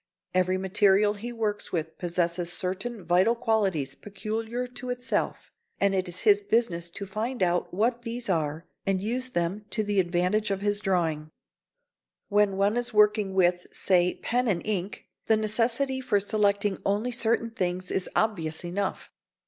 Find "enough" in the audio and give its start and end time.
18.65-19.11